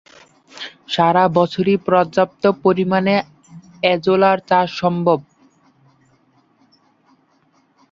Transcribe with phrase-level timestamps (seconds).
[0.87, 3.15] সারা বছরই পর্যাপ্ত পরিমাণে
[3.83, 5.19] অ্যাজোলার চাষ সম্ভব।